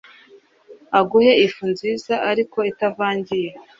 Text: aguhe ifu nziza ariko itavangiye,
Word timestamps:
aguhe 0.99 1.31
ifu 1.45 1.63
nziza 1.71 2.13
ariko 2.31 2.57
itavangiye, 2.71 3.49